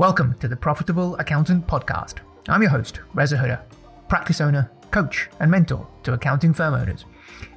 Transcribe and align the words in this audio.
Welcome 0.00 0.34
to 0.38 0.48
the 0.48 0.56
Profitable 0.56 1.14
Accountant 1.16 1.66
Podcast. 1.66 2.20
I'm 2.48 2.62
your 2.62 2.70
host, 2.70 3.00
Reza 3.12 3.36
Hooda, 3.36 3.60
practice 4.08 4.40
owner, 4.40 4.70
coach, 4.90 5.28
and 5.40 5.50
mentor 5.50 5.86
to 6.04 6.14
accounting 6.14 6.54
firm 6.54 6.72
owners. 6.72 7.04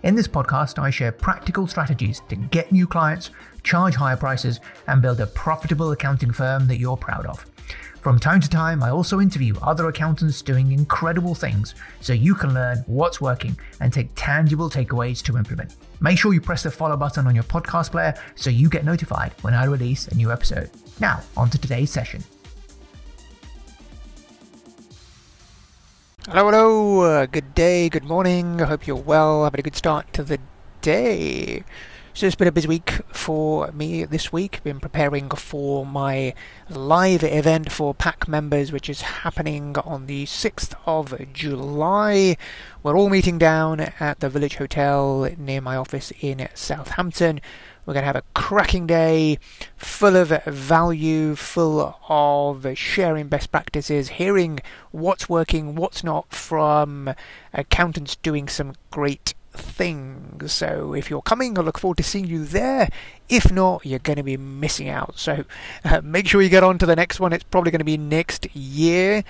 In 0.04 0.13
this 0.13 0.28
podcast, 0.28 0.78
I 0.78 0.90
share 0.90 1.13
practical 1.13 1.67
strategies 1.67 2.21
to 2.28 2.35
get 2.35 2.74
new 2.74 2.85
clients, 2.85 3.29
charge 3.63 3.96
higher 3.96 4.17
prices, 4.17 4.60
and 4.87 5.01
build 5.01 5.21
a 5.21 5.28
profitable 5.28 5.94
accounting 5.94 6.33
firm 6.33 6.67
that 6.67 6.79
you're 6.79 6.97
proud 6.97 7.26
of. 7.28 7.46
From 8.01 8.19
time 8.19 8.42
to 8.42 8.49
time, 8.49 8.83
I 8.83 8.89
also 8.89 9.21
interview 9.21 9.55
other 9.62 9.87
accountants 9.87 10.41
doing 10.41 10.73
incredible 10.73 11.35
things 11.35 11.73
so 12.01 12.12
you 12.12 12.35
can 12.35 12.53
learn 12.53 12.83
what's 12.87 13.21
working 13.21 13.57
and 13.79 13.94
take 13.94 14.10
tangible 14.15 14.69
takeaways 14.69 15.23
to 15.23 15.37
implement. 15.37 15.78
Make 16.02 16.20
sure 16.20 16.34
you 16.34 16.41
press 16.41 16.63
the 16.63 16.71
follow 16.71 16.98
button 16.98 17.25
on 17.25 17.35
your 17.35 17.45
podcast 17.45 17.91
player 17.91 18.13
so 18.35 18.49
you 18.49 18.67
get 18.67 18.84
notified 18.84 19.31
when 19.44 19.53
I 19.53 19.63
release 19.63 20.09
a 20.09 20.16
new 20.16 20.30
episode. 20.30 20.70
Now, 20.99 21.21
on 21.38 21.50
to 21.52 21.58
today's 21.58 21.90
session. 21.90 22.22
Hello, 26.30 26.45
hello, 26.45 27.02
uh, 27.02 27.26
good 27.26 27.54
day, 27.54 27.90
good 27.90 28.05
morning. 28.05 28.62
I 28.62 28.66
hope 28.66 28.88
you're 28.88 28.95
well, 28.95 29.44
having 29.44 29.59
a 29.59 29.63
good 29.63 29.76
start 29.76 30.13
to 30.13 30.23
the 30.23 30.40
day. 30.80 31.66
So 32.13 32.26
it's 32.26 32.36
been 32.38 32.48
a 32.48 32.52
busy 32.54 32.70
week 32.70 33.02
for 33.12 33.70
me 33.73 34.05
this 34.05 34.32
week. 34.32 34.63
Been 34.63 34.80
preparing 34.80 35.30
for 35.32 35.86
my 35.86 36.34
live 36.70 37.26
event 37.26 37.73
for 37.73 37.94
PAC 37.94 38.30
members, 38.30 38.72
which 38.72 38.90
is 38.90 39.02
happening 39.02 39.76
on 39.80 40.05
the 40.05 40.23
6th 40.26 40.76
of 40.86 41.34
July. 41.34 42.38
We're 42.84 42.98
all 42.98 43.10
meeting 43.10 43.38
down 43.38 43.82
at 43.99 44.21
the 44.21 44.30
Village 44.30 44.55
Hotel 44.55 45.30
near 45.38 45.60
my 45.60 45.76
office 45.76 46.13
in 46.21 46.48
Southampton. 46.54 47.41
We're 47.86 47.94
going 47.94 48.04
to 48.04 48.08
have 48.08 48.16
a 48.16 48.23
cracking 48.34 48.88
day 48.88 49.40
full 49.76 50.16
of 50.16 50.30
value, 50.46 51.36
full 51.36 51.98
of 52.08 52.66
sharing 52.78 53.27
best 53.27 53.52
practices, 53.52 54.10
hearing 54.10 54.60
what's 54.91 55.27
working, 55.27 55.76
what's 55.76 56.04
not 56.04 56.32
from 56.34 57.13
accountants 57.54 58.16
doing 58.16 58.48
some 58.48 58.74
great 58.90 59.34
things. 59.54 60.52
So 60.52 60.94
if 60.94 61.10
you're 61.10 61.22
coming, 61.22 61.57
I 61.57 61.62
look 61.62 61.77
forward 61.77 61.98
to 61.98 62.04
seeing 62.04 62.26
you 62.26 62.46
there. 62.46 62.90
If 63.30 63.52
not, 63.52 63.85
you're 63.85 64.00
going 64.00 64.17
to 64.17 64.23
be 64.23 64.38
missing 64.38 64.89
out. 64.89 65.17
So 65.17 65.45
uh, 65.85 66.02
make 66.03 66.27
sure 66.27 66.41
you 66.41 66.50
get 66.50 66.63
on 66.63 66.77
to 66.79 66.85
the 66.85 66.95
next 66.95 67.19
one. 67.19 67.33
It's 67.33 67.44
probably 67.44 67.72
going 67.72 67.79
to 67.79 67.85
be 67.85 67.97
next 67.97 68.53
year. 68.55 69.23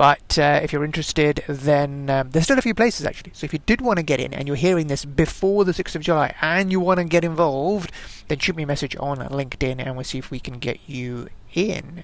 But 0.00 0.38
uh, 0.38 0.60
if 0.62 0.72
you're 0.72 0.82
interested, 0.82 1.44
then 1.46 2.08
um, 2.08 2.30
there's 2.30 2.44
still 2.44 2.58
a 2.58 2.62
few 2.62 2.72
places 2.72 3.04
actually. 3.04 3.32
So 3.34 3.44
if 3.44 3.52
you 3.52 3.58
did 3.66 3.82
want 3.82 3.98
to 3.98 4.02
get 4.02 4.18
in 4.18 4.32
and 4.32 4.48
you're 4.48 4.56
hearing 4.56 4.86
this 4.86 5.04
before 5.04 5.66
the 5.66 5.72
6th 5.72 5.94
of 5.94 6.00
July 6.00 6.34
and 6.40 6.72
you 6.72 6.80
want 6.80 7.00
to 7.00 7.04
get 7.04 7.22
involved, 7.22 7.92
then 8.28 8.38
shoot 8.38 8.56
me 8.56 8.62
a 8.62 8.66
message 8.66 8.96
on 8.98 9.18
LinkedIn 9.18 9.78
and 9.78 9.96
we'll 9.96 10.04
see 10.04 10.16
if 10.16 10.30
we 10.30 10.40
can 10.40 10.58
get 10.58 10.80
you 10.86 11.28
in 11.52 12.02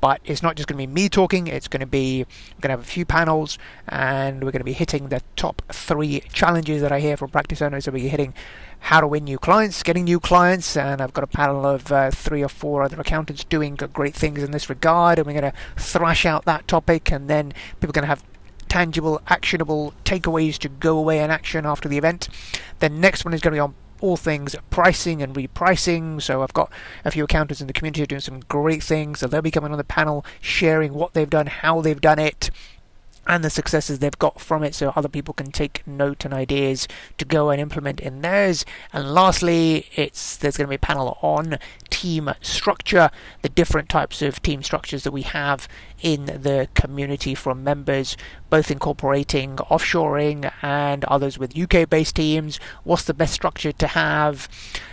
but 0.00 0.20
it's 0.24 0.42
not 0.42 0.56
just 0.56 0.68
going 0.68 0.76
to 0.76 0.86
be 0.86 0.92
me 0.92 1.08
talking 1.08 1.46
it's 1.46 1.68
going 1.68 1.80
to 1.80 1.86
be 1.86 2.24
we're 2.56 2.60
going 2.60 2.68
to 2.68 2.78
have 2.78 2.80
a 2.80 2.84
few 2.84 3.04
panels 3.04 3.58
and 3.88 4.44
we're 4.44 4.50
going 4.50 4.60
to 4.60 4.64
be 4.64 4.72
hitting 4.72 5.08
the 5.08 5.22
top 5.36 5.62
three 5.70 6.20
challenges 6.32 6.82
that 6.82 6.92
i 6.92 7.00
hear 7.00 7.16
from 7.16 7.30
practice 7.30 7.62
owners. 7.62 7.84
So 7.84 7.92
we're 7.92 8.08
hitting 8.08 8.34
how 8.80 9.00
to 9.00 9.08
win 9.08 9.24
new 9.24 9.38
clients 9.38 9.82
getting 9.82 10.04
new 10.04 10.20
clients 10.20 10.76
and 10.76 11.00
i've 11.00 11.12
got 11.12 11.24
a 11.24 11.28
panel 11.28 11.66
of 11.66 11.90
uh, 11.90 12.10
three 12.10 12.42
or 12.42 12.48
four 12.48 12.82
other 12.82 13.00
accountants 13.00 13.44
doing 13.44 13.74
great 13.74 14.14
things 14.14 14.42
in 14.42 14.52
this 14.52 14.68
regard 14.68 15.18
and 15.18 15.26
we're 15.26 15.40
going 15.40 15.52
to 15.52 15.58
thrash 15.76 16.24
out 16.24 16.44
that 16.44 16.68
topic 16.68 17.10
and 17.10 17.28
then 17.28 17.52
people 17.80 17.90
are 17.90 17.92
going 17.92 18.02
to 18.02 18.08
have 18.08 18.22
tangible 18.68 19.20
actionable 19.26 19.92
takeaways 20.04 20.58
to 20.58 20.68
go 20.68 20.98
away 20.98 21.18
and 21.18 21.32
action 21.32 21.66
after 21.66 21.88
the 21.88 21.98
event. 21.98 22.28
The 22.78 22.88
next 22.88 23.24
one 23.24 23.34
is 23.34 23.40
going 23.40 23.52
to 23.52 23.56
be 23.56 23.60
on 23.60 23.74
all 24.00 24.16
things 24.16 24.54
pricing 24.70 25.22
and 25.22 25.34
repricing. 25.34 26.20
So 26.22 26.42
I've 26.42 26.54
got 26.54 26.72
a 27.04 27.10
few 27.10 27.24
accountants 27.24 27.60
in 27.60 27.66
the 27.66 27.72
community 27.72 28.06
doing 28.06 28.20
some 28.20 28.40
great 28.40 28.82
things. 28.82 29.20
So 29.20 29.26
they'll 29.26 29.42
be 29.42 29.50
coming 29.50 29.72
on 29.72 29.78
the 29.78 29.84
panel, 29.84 30.24
sharing 30.40 30.94
what 30.94 31.14
they've 31.14 31.28
done, 31.28 31.46
how 31.46 31.80
they've 31.80 32.00
done 32.00 32.18
it, 32.18 32.50
and 33.28 33.44
the 33.44 33.50
successes 33.50 33.98
they've 33.98 34.18
got 34.18 34.40
from 34.40 34.64
it 34.64 34.74
so 34.74 34.92
other 34.96 35.08
people 35.08 35.34
can 35.34 35.52
take 35.52 35.86
note 35.86 36.24
and 36.24 36.32
ideas 36.32 36.88
to 37.18 37.26
go 37.26 37.50
and 37.50 37.60
implement 37.60 38.00
in 38.00 38.22
theirs. 38.22 38.64
And 38.92 39.12
lastly, 39.12 39.86
it's 39.94 40.36
there's 40.38 40.56
going 40.56 40.66
to 40.66 40.70
be 40.70 40.76
a 40.76 40.78
panel 40.78 41.18
on 41.20 41.58
team 41.90 42.30
structure, 42.40 43.10
the 43.42 43.50
different 43.50 43.90
types 43.90 44.22
of 44.22 44.40
team 44.40 44.62
structures 44.62 45.04
that 45.04 45.12
we 45.12 45.22
have 45.22 45.68
in 46.00 46.24
the 46.24 46.68
community 46.74 47.34
from 47.34 47.62
members, 47.62 48.16
both 48.50 48.70
incorporating 48.70 49.56
offshoring 49.56 50.52
and 50.62 51.04
others 51.04 51.38
with 51.38 51.58
UK 51.58 51.88
based 51.88 52.16
teams. 52.16 52.58
What's 52.84 53.04
the 53.04 53.14
best 53.14 53.34
structure 53.34 53.72
to 53.72 53.86
have? 53.88 54.48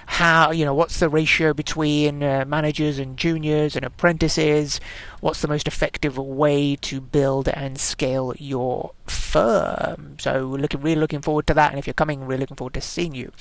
How, 0.08 0.52
you 0.52 0.66
know, 0.66 0.74
what's 0.74 1.00
the 1.00 1.10
ratio 1.10 1.54
between 1.54 2.22
uh, 2.22 2.46
managers 2.48 3.00
and 3.00 3.18
juniors 3.18 3.76
and 3.76 3.84
apprentices? 3.84 4.80
What's 5.20 5.42
the 5.42 5.48
most 5.48 5.68
effective 5.68 6.18
way 6.18 6.76
to 6.78 7.02
build 7.02 7.48
and 7.50 7.80
scale 7.80 8.34
your 8.38 8.92
firm? 9.08 10.18
So, 10.20 10.46
looking 10.46 10.82
really 10.82 11.02
looking 11.02 11.22
forward 11.22 11.48
to 11.48 11.56
that. 11.56 11.72
And 11.72 11.80
if 11.80 11.88
you're 11.88 11.96
coming, 11.96 12.26
really 12.26 12.42
looking 12.42 12.58
forward 12.58 12.76
to 12.76 12.82
seeing 12.82 13.16
you. 13.16 13.32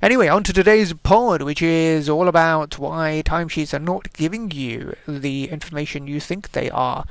Anyway, 0.00 0.28
on 0.28 0.44
to 0.44 0.52
today's 0.52 0.92
pod, 0.92 1.42
which 1.42 1.60
is 1.60 2.08
all 2.08 2.28
about 2.28 2.78
why 2.78 3.22
timesheets 3.24 3.74
are 3.74 3.80
not 3.80 4.12
giving 4.12 4.50
you 4.52 4.94
the 5.08 5.48
information 5.48 6.06
you 6.06 6.20
think 6.20 6.52
they 6.52 6.70
are. 6.70 7.04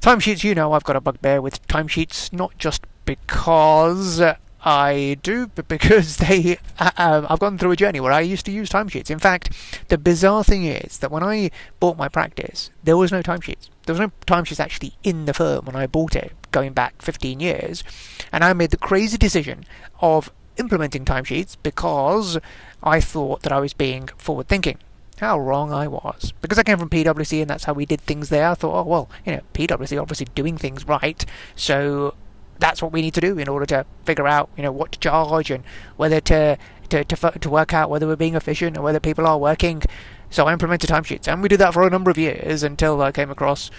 Timesheets, 0.00 0.42
you 0.42 0.54
know, 0.54 0.72
I've 0.72 0.84
got 0.84 0.96
a 0.96 1.00
bugbear 1.00 1.42
with 1.42 1.66
timesheets, 1.68 2.32
not 2.32 2.56
just 2.56 2.86
because 3.04 4.22
I 4.64 5.18
do, 5.22 5.48
but 5.48 5.68
because 5.68 6.16
they, 6.16 6.56
uh, 6.78 7.26
I've 7.28 7.38
gone 7.38 7.58
through 7.58 7.72
a 7.72 7.76
journey 7.76 8.00
where 8.00 8.10
I 8.12 8.20
used 8.20 8.46
to 8.46 8.50
use 8.50 8.70
timesheets. 8.70 9.10
In 9.10 9.18
fact, 9.18 9.50
the 9.88 9.98
bizarre 9.98 10.42
thing 10.42 10.64
is 10.64 11.00
that 11.00 11.10
when 11.10 11.22
I 11.22 11.50
bought 11.80 11.98
my 11.98 12.08
practice, 12.08 12.70
there 12.82 12.96
was 12.96 13.12
no 13.12 13.20
timesheets. 13.20 13.68
There 13.84 13.92
was 13.92 14.00
no 14.00 14.10
timesheets 14.26 14.58
actually 14.58 14.94
in 15.02 15.26
the 15.26 15.34
firm 15.34 15.66
when 15.66 15.76
I 15.76 15.86
bought 15.86 16.16
it, 16.16 16.32
going 16.50 16.72
back 16.72 17.02
15 17.02 17.38
years, 17.38 17.84
and 18.32 18.42
I 18.42 18.54
made 18.54 18.70
the 18.70 18.78
crazy 18.78 19.18
decision 19.18 19.66
of 20.00 20.32
implementing 20.56 21.04
timesheets 21.04 21.58
because 21.62 22.38
I 22.82 23.02
thought 23.02 23.42
that 23.42 23.52
I 23.52 23.60
was 23.60 23.74
being 23.74 24.06
forward 24.16 24.48
thinking. 24.48 24.78
How 25.20 25.38
wrong 25.38 25.70
I 25.70 25.86
was. 25.86 26.32
Because 26.40 26.58
I 26.58 26.62
came 26.62 26.78
from 26.78 26.88
PwC 26.88 27.42
and 27.42 27.50
that's 27.50 27.64
how 27.64 27.74
we 27.74 27.84
did 27.84 28.00
things 28.00 28.30
there, 28.30 28.48
I 28.48 28.54
thought, 28.54 28.80
oh, 28.80 28.88
well, 28.88 29.10
you 29.26 29.32
know, 29.32 29.42
PwC 29.52 30.00
obviously 30.00 30.26
doing 30.34 30.56
things 30.56 30.86
right, 30.86 31.24
so 31.54 32.14
that's 32.58 32.80
what 32.80 32.90
we 32.90 33.02
need 33.02 33.14
to 33.14 33.20
do 33.20 33.38
in 33.38 33.46
order 33.46 33.66
to 33.66 33.84
figure 34.04 34.26
out, 34.26 34.48
you 34.56 34.62
know, 34.62 34.72
what 34.72 34.92
to 34.92 34.98
charge 34.98 35.50
and 35.50 35.62
whether 35.96 36.20
to 36.20 36.56
to, 36.88 37.04
to, 37.04 37.38
to 37.38 37.50
work 37.50 37.72
out 37.72 37.88
whether 37.88 38.06
we're 38.06 38.16
being 38.16 38.34
efficient 38.34 38.76
or 38.76 38.82
whether 38.82 38.98
people 38.98 39.26
are 39.26 39.38
working. 39.38 39.82
So 40.30 40.46
I 40.46 40.52
implemented 40.52 40.90
timesheets, 40.90 41.28
and 41.28 41.42
we 41.42 41.48
did 41.48 41.58
that 41.58 41.74
for 41.74 41.86
a 41.86 41.90
number 41.90 42.10
of 42.10 42.18
years 42.18 42.62
until 42.62 43.00
I 43.02 43.12
came 43.12 43.30
across 43.30 43.70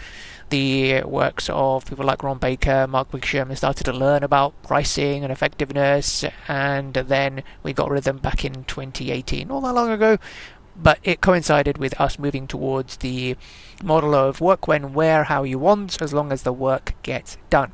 the 0.50 1.01
works 1.03 1.50
of 1.50 1.85
people 1.85 2.06
like 2.06 2.24
Ron 2.24 2.38
Baker, 2.38 2.85
Mark 2.88 3.12
Wickersham, 3.13 3.50
and 3.50 3.57
started 3.57 3.85
to 3.85 3.94
learn 3.94 4.24
about 4.24 4.62
pricing 4.63 5.24
and 5.24 5.31
effectiveness, 5.31 6.24
and 6.47 6.94
then 6.94 7.44
we 7.63 7.74
got 7.74 7.90
rid 7.90 8.00
of 8.00 8.03
them 8.03 8.18
back 8.18 8.46
in 8.46 8.63
2018, 8.66 9.47
not 9.47 9.62
that 9.62 9.74
long 9.74 9.90
ago. 9.90 10.18
But 10.75 10.99
it 11.03 11.21
coincided 11.21 11.77
with 11.77 11.99
us 11.99 12.17
moving 12.17 12.47
towards 12.47 12.97
the 12.97 13.35
model 13.83 14.15
of 14.15 14.41
work 14.41 14.67
when, 14.67 14.93
where, 14.93 15.25
how 15.25 15.43
you 15.43 15.59
want, 15.59 16.01
as 16.01 16.13
long 16.13 16.31
as 16.31 16.43
the 16.43 16.53
work 16.53 16.93
gets 17.03 17.37
done 17.49 17.71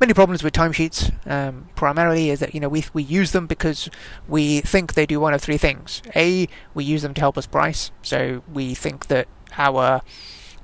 many 0.00 0.14
problems 0.14 0.42
with 0.42 0.54
timesheets. 0.54 1.12
Um, 1.30 1.68
primarily, 1.76 2.30
is 2.30 2.40
that 2.40 2.54
you 2.54 2.60
know 2.60 2.68
we 2.68 2.84
we 2.92 3.02
use 3.02 3.32
them 3.32 3.46
because 3.46 3.88
we 4.26 4.60
think 4.60 4.94
they 4.94 5.06
do 5.06 5.20
one 5.20 5.34
of 5.34 5.42
three 5.42 5.58
things. 5.58 6.02
A, 6.16 6.48
we 6.74 6.84
use 6.84 7.02
them 7.02 7.14
to 7.14 7.20
help 7.20 7.38
us 7.38 7.46
price. 7.46 7.92
So 8.02 8.42
we 8.52 8.74
think 8.74 9.06
that 9.08 9.28
our 9.58 10.00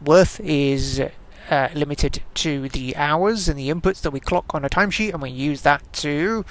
worth 0.02 0.40
is 0.40 1.00
uh, 1.50 1.68
limited 1.74 2.22
to 2.34 2.68
the 2.70 2.96
hours 2.96 3.48
and 3.48 3.58
the 3.58 3.68
inputs 3.68 4.00
that 4.02 4.10
we 4.10 4.20
clock 4.20 4.54
on 4.54 4.64
a 4.64 4.68
timesheet, 4.70 5.12
and 5.12 5.22
we 5.22 5.30
use 5.30 5.62
that 5.62 5.92
to 5.94 6.44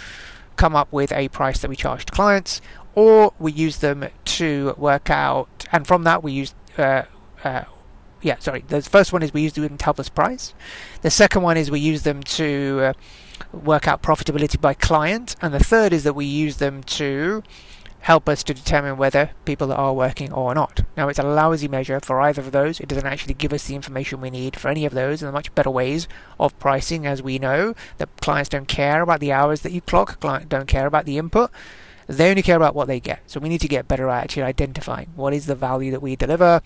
come 0.56 0.76
up 0.76 0.92
with 0.94 1.12
a 1.12 1.28
price 1.30 1.60
that 1.60 1.70
we 1.70 1.76
charge 1.76 2.06
to 2.06 2.14
clients, 2.14 2.62
or 2.94 3.34
we 3.40 3.52
use 3.52 3.78
them 3.78 4.06
to 4.40 4.76
work 4.78 5.10
out, 5.10 5.66
and 5.72 5.88
from 5.88 6.04
that 6.04 6.24
we 6.24 6.32
use. 6.32 6.56
Uh, 6.78 7.04
uh, 7.44 7.66
yeah, 8.22 8.40
sorry. 8.40 8.64
The 8.68 8.82
first 8.82 9.14
one 9.14 9.22
is 9.22 9.34
we 9.34 9.44
use 9.44 9.54
them 9.54 9.78
to 9.78 9.84
help 9.84 10.00
us 10.00 10.10
price. 10.10 10.54
The 11.02 11.12
second 11.12 11.44
one 11.44 11.58
is 11.58 11.70
we 11.70 11.80
use 11.80 12.02
them 12.02 12.24
to 12.24 12.80
uh, 12.82 12.94
work 13.54 13.88
out 13.88 14.02
profitability 14.02 14.60
by 14.60 14.74
client, 14.74 15.36
and 15.42 15.54
the 15.54 15.64
third 15.64 15.94
is 15.94 16.04
that 16.06 16.14
we 16.14 16.26
use 16.26 16.58
them 16.58 16.82
to 16.84 17.44
help 18.06 18.30
us 18.30 18.44
to 18.44 18.54
determine 18.54 18.98
whether 18.98 19.32
people 19.46 19.74
are 19.74 19.92
working 19.92 20.32
or 20.32 20.54
not. 20.54 20.82
Now, 20.96 21.10
it's 21.10 21.18
a 21.18 21.24
lousy 21.24 21.68
measure 21.68 22.00
for 22.00 22.22
either 22.22 22.42
of 22.42 22.52
those. 22.52 22.80
It 22.80 22.88
doesn't 22.88 23.08
actually 23.08 23.34
give 23.34 23.52
us 23.52 23.66
the 23.66 23.74
information 23.74 24.22
we 24.22 24.30
need 24.30 24.56
for 24.56 24.70
any 24.70 24.86
of 24.86 24.94
those, 24.94 25.24
and 25.24 25.34
much 25.34 25.54
better 25.56 25.72
ways 25.72 26.08
of 26.40 26.58
pricing, 26.60 27.08
as 27.08 27.24
we 27.24 27.40
know. 27.40 27.74
that 27.98 28.10
clients 28.22 28.50
don't 28.50 28.68
care 28.68 29.02
about 29.02 29.22
the 29.22 29.32
hours 29.32 29.62
that 29.62 29.72
you 29.72 29.82
clock, 29.82 30.20
clients 30.20 30.48
don't 30.50 30.68
care 30.68 30.86
about 30.86 31.06
the 31.06 31.18
input. 31.18 31.50
They 32.08 32.30
only 32.30 32.42
care 32.42 32.56
about 32.56 32.76
what 32.76 32.88
they 32.88 33.00
get. 33.00 33.20
So 33.28 33.40
we 33.40 33.50
need 33.50 33.62
to 33.62 33.68
get 33.68 33.88
better 33.88 34.10
at 34.10 34.24
actually 34.24 34.44
identifying 34.44 35.10
what 35.16 35.34
is 35.34 35.46
the 35.46 35.56
value 35.56 35.92
that 35.92 36.02
we 36.02 36.16
deliver. 36.16 36.62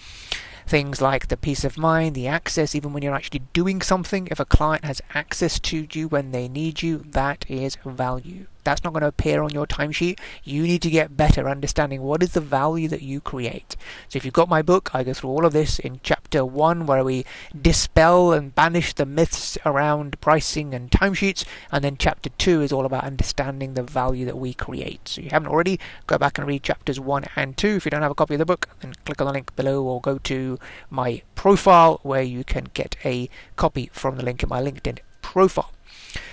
Things 0.67 1.01
like 1.01 1.29
the 1.29 1.37
peace 1.37 1.63
of 1.63 1.77
mind, 1.77 2.13
the 2.13 2.27
access, 2.27 2.75
even 2.75 2.93
when 2.93 3.01
you're 3.01 3.15
actually 3.15 3.41
doing 3.53 3.81
something. 3.81 4.27
If 4.27 4.39
a 4.39 4.45
client 4.45 4.85
has 4.85 5.01
access 5.13 5.59
to 5.61 5.87
you 5.91 6.07
when 6.07 6.31
they 6.31 6.47
need 6.47 6.83
you, 6.83 6.99
that 7.07 7.45
is 7.49 7.77
value 7.85 8.47
That's 8.69 8.83
not 8.83 8.93
going 8.93 9.01
to 9.01 9.07
appear 9.07 9.41
on 9.41 9.49
your 9.49 9.65
timesheet. 9.65 10.19
You 10.43 10.61
need 10.61 10.83
to 10.83 10.91
get 10.91 11.17
better 11.17 11.49
understanding 11.49 12.03
what 12.03 12.21
is 12.21 12.33
the 12.33 12.39
value 12.39 12.87
that 12.89 13.01
you 13.01 13.19
create. 13.19 13.75
So 14.09 14.17
if 14.17 14.23
you've 14.23 14.33
got 14.35 14.47
my 14.47 14.61
book, 14.61 14.91
I 14.93 15.03
go 15.03 15.13
through 15.13 15.31
all 15.31 15.43
of 15.43 15.53
this 15.53 15.79
in 15.79 16.01
chapter 16.03 16.45
one, 16.45 16.85
where 16.85 17.03
we 17.03 17.25
dispel 17.59 18.31
and 18.31 18.53
banish 18.53 18.93
the 18.93 19.07
myths 19.07 19.57
around 19.65 20.21
pricing 20.21 20.75
and 20.75 20.91
timesheets. 20.91 21.45
And 21.71 21.83
then 21.83 21.97
chapter 21.97 22.29
two 22.37 22.61
is 22.61 22.71
all 22.71 22.85
about 22.85 23.05
understanding 23.05 23.73
the 23.73 23.81
value 23.81 24.27
that 24.27 24.37
we 24.37 24.53
create. 24.53 25.07
So 25.07 25.21
if 25.21 25.25
you 25.25 25.31
haven't 25.31 25.49
already, 25.49 25.79
go 26.05 26.19
back 26.19 26.37
and 26.37 26.45
read 26.45 26.61
chapters 26.61 26.99
one 26.99 27.25
and 27.35 27.57
two. 27.57 27.69
If 27.69 27.85
you 27.85 27.91
don't 27.91 28.03
have 28.03 28.11
a 28.11 28.15
copy 28.15 28.35
of 28.35 28.39
the 28.39 28.45
book, 28.45 28.69
then 28.81 28.93
click 29.03 29.19
on 29.19 29.25
the 29.25 29.33
link 29.33 29.55
below 29.55 29.81
or 29.83 29.99
go 29.99 30.19
to 30.19 30.59
my 30.91 31.23
profile 31.33 32.01
where 32.03 32.21
you 32.21 32.43
can 32.43 32.67
get 32.75 32.95
a 33.03 33.31
copy 33.55 33.89
from 33.91 34.17
the 34.17 34.23
link 34.23 34.43
in 34.43 34.49
my 34.49 34.61
LinkedIn 34.61 34.99
profile. 35.23 35.71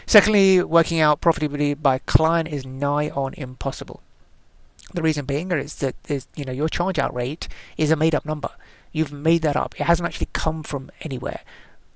Secondly, 0.07 0.63
working 0.63 1.01
out 1.01 1.21
profitability 1.21 1.81
by 1.81 1.99
client 1.99 2.49
is 2.49 2.65
nigh 2.65 3.11
on 3.11 3.35
impossible. 3.35 4.01
The 4.95 5.03
reason 5.03 5.25
being 5.25 5.51
is 5.53 5.77
that 5.77 5.97
is, 6.09 6.27
you 6.37 6.45
know 6.45 6.53
your 6.53 6.69
charge 6.69 6.99
out 6.99 7.15
rate 7.15 7.49
is 7.77 7.91
a 7.91 7.97
made 7.97 8.15
up 8.15 8.25
number. 8.25 8.51
You've 8.93 9.13
made 9.13 9.43
that 9.43 9.57
up. 9.57 9.79
It 9.79 9.85
hasn't 9.85 10.07
actually 10.07 10.29
come 10.33 10.63
from 10.63 10.91
anywhere. 11.03 11.41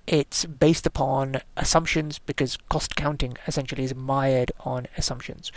It's 0.06 0.44
based 0.44 0.86
upon 0.86 1.40
assumptions 1.56 2.18
because 2.18 2.58
cost 2.68 2.92
accounting 2.92 3.36
essentially 3.46 3.84
is 3.84 3.94
mired 3.94 4.52
on 4.64 4.88
assumptions. 4.96 5.52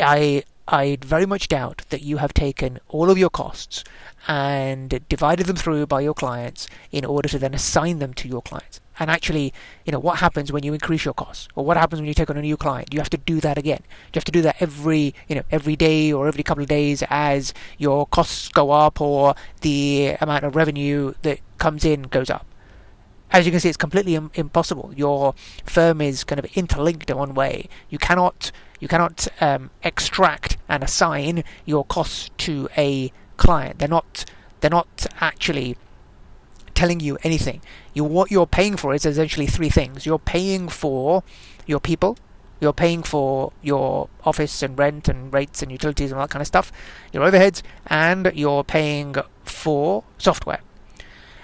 I 0.00 0.44
I 0.68 0.98
very 1.00 1.26
much 1.26 1.46
doubt 1.46 1.82
that 1.90 2.02
you 2.02 2.16
have 2.16 2.34
taken 2.34 2.80
all 2.88 3.10
of 3.10 3.18
your 3.18 3.30
costs 3.30 3.84
and 4.26 5.00
divided 5.08 5.46
them 5.46 5.56
through 5.56 5.86
by 5.86 6.00
your 6.00 6.14
clients 6.14 6.66
in 6.90 7.04
order 7.04 7.28
to 7.28 7.38
then 7.38 7.54
assign 7.54 8.00
them 8.00 8.12
to 8.14 8.28
your 8.28 8.42
clients. 8.42 8.80
And 8.98 9.10
actually, 9.10 9.52
you 9.84 9.92
know, 9.92 9.98
what 9.98 10.18
happens 10.18 10.52
when 10.52 10.62
you 10.62 10.72
increase 10.72 11.04
your 11.04 11.14
costs? 11.14 11.48
Or 11.54 11.64
what 11.64 11.76
happens 11.76 12.00
when 12.00 12.08
you 12.08 12.14
take 12.14 12.30
on 12.30 12.36
a 12.36 12.42
new 12.42 12.56
client? 12.56 12.92
You 12.92 13.00
have 13.00 13.10
to 13.10 13.18
do 13.18 13.40
that 13.40 13.58
again. 13.58 13.80
You 13.84 14.18
have 14.18 14.24
to 14.24 14.32
do 14.32 14.42
that 14.42 14.56
every, 14.60 15.14
you 15.28 15.34
know, 15.34 15.42
every 15.50 15.76
day 15.76 16.12
or 16.12 16.28
every 16.28 16.42
couple 16.42 16.62
of 16.62 16.68
days 16.68 17.02
as 17.10 17.52
your 17.78 18.06
costs 18.06 18.48
go 18.48 18.70
up 18.70 19.00
or 19.00 19.34
the 19.60 20.16
amount 20.20 20.44
of 20.44 20.56
revenue 20.56 21.14
that 21.22 21.40
comes 21.58 21.84
in 21.84 22.02
goes 22.02 22.30
up 22.30 22.46
as 23.30 23.44
you 23.44 23.52
can 23.52 23.60
see, 23.60 23.68
it's 23.68 23.76
completely 23.76 24.14
Im- 24.14 24.30
impossible. 24.34 24.92
Your 24.96 25.34
firm 25.64 26.00
is 26.00 26.24
kind 26.24 26.38
of 26.38 26.44
interlinked 26.56 27.10
in 27.10 27.16
one 27.16 27.34
way. 27.34 27.68
You 27.90 27.98
cannot 27.98 28.52
you 28.78 28.88
cannot 28.88 29.26
um, 29.40 29.70
extract 29.82 30.58
and 30.68 30.82
assign 30.82 31.44
your 31.64 31.84
costs 31.84 32.30
to 32.38 32.68
a 32.76 33.12
client. 33.36 33.78
They're 33.78 33.88
not 33.88 34.24
they're 34.60 34.70
not 34.70 35.06
actually 35.20 35.76
telling 36.76 37.00
you 37.00 37.18
anything. 37.22 37.60
You 37.94 38.04
what 38.04 38.30
you're 38.30 38.46
paying 38.46 38.76
for 38.76 38.94
is 38.94 39.04
essentially 39.04 39.46
three 39.46 39.70
things. 39.70 40.06
You're 40.06 40.18
paying 40.18 40.68
for 40.68 41.24
your 41.66 41.80
people. 41.80 42.16
You're 42.60 42.72
paying 42.72 43.02
for 43.02 43.52
your 43.62 44.08
office 44.24 44.62
and 44.62 44.78
rent 44.78 45.08
and 45.08 45.32
rates 45.32 45.62
and 45.62 45.70
utilities 45.70 46.10
and 46.10 46.18
all 46.18 46.26
that 46.26 46.30
kind 46.30 46.40
of 46.40 46.46
stuff, 46.46 46.72
your 47.12 47.22
overheads, 47.22 47.62
and 47.86 48.30
you're 48.34 48.64
paying 48.64 49.16
for 49.44 50.04
software. 50.16 50.60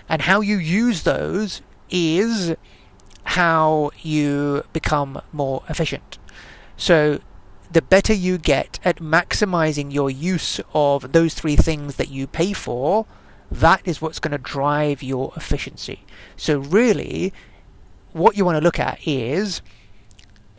And 0.08 0.23
how 0.23 0.40
you 0.40 0.56
use 0.56 1.02
those 1.02 1.61
is 1.90 2.55
how 3.25 3.90
you 4.00 4.64
become 4.73 5.20
more 5.32 5.62
efficient. 5.69 6.19
So, 6.76 7.20
the 7.70 7.82
better 7.82 8.12
you 8.12 8.37
get 8.37 8.78
at 8.85 8.96
maximizing 8.96 9.93
your 9.93 10.11
use 10.11 10.61
of 10.75 11.12
those 11.12 11.35
three 11.35 11.56
things 11.56 11.96
that 11.96 12.11
you 12.11 12.26
pay 12.26 12.52
for, 12.52 13.06
that 13.52 13.82
is 13.84 14.00
what's 14.00 14.19
going 14.19 14.32
to 14.32 14.38
drive 14.38 15.02
your 15.02 15.32
efficiency. 15.37 16.04
So, 16.37 16.58
really, 16.58 17.32
what 18.12 18.37
you 18.37 18.44
want 18.44 18.56
to 18.56 18.64
look 18.64 18.78
at 18.78 18.99
is 19.06 19.62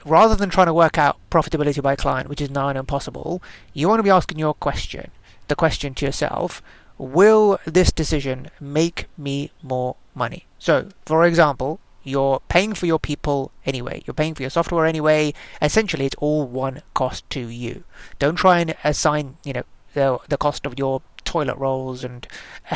rather 0.05 0.35
than 0.35 0.49
trying 0.49 0.67
to 0.67 0.73
work 0.73 0.97
out 0.97 1.17
profitability 1.29 1.81
by 1.81 1.95
client, 1.95 2.29
which 2.29 2.41
is 2.41 2.49
on 2.55 2.77
impossible, 2.77 3.41
you 3.73 3.87
want 3.87 3.99
to 3.99 4.03
be 4.03 4.09
asking 4.09 4.39
your 4.39 4.53
question, 4.53 5.11
the 5.47 5.55
question 5.55 5.93
to 5.95 6.05
yourself 6.05 6.61
will 6.97 7.59
this 7.65 7.91
decision 7.91 8.49
make 8.59 9.07
me 9.17 9.51
more 9.61 9.95
money? 10.13 10.45
So, 10.59 10.89
for 11.05 11.25
example, 11.25 11.79
you're 12.03 12.41
paying 12.49 12.73
for 12.73 12.85
your 12.85 12.99
people 12.99 13.51
anyway. 13.65 14.03
You're 14.05 14.13
paying 14.13 14.35
for 14.35 14.43
your 14.43 14.49
software 14.49 14.85
anyway. 14.85 15.33
Essentially, 15.61 16.05
it's 16.05 16.15
all 16.19 16.45
one 16.45 16.81
cost 16.93 17.29
to 17.31 17.47
you. 17.47 17.83
Don't 18.19 18.35
try 18.35 18.59
and 18.59 18.75
assign, 18.83 19.37
you 19.43 19.53
know, 19.53 19.63
the 19.93 20.19
the 20.27 20.37
cost 20.37 20.65
of 20.65 20.77
your 20.77 21.01
toilet 21.33 21.57
rolls 21.57 22.03
and 22.03 22.27